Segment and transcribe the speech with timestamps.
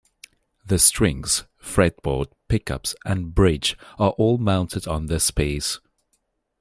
[0.65, 5.79] The strings, fretboard, pickups and bridge are all mounted on this piece.